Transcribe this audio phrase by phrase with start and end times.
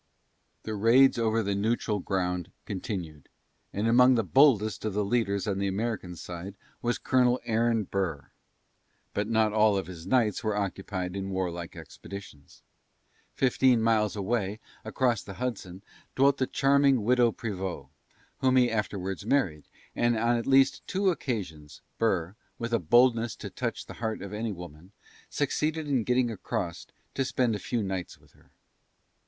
[0.63, 3.29] The raids over the "Neutral Ground" continued,
[3.71, 8.31] and among the boldest of the leaders on the American side was Colonel Aaron Burr.
[9.13, 12.63] But not all of his nights were occupied in warlike expeditions.
[13.35, 15.83] Fifteen miles away, across the Hudson,
[16.15, 17.89] dwelt the charming Widow Prevost,
[18.39, 23.51] whom he afterwards married, and on at least two occasions, Burr, with a boldness to
[23.51, 24.93] touch the heart of any woman,
[25.29, 28.49] succeeded in getting across to spend a few hours with her.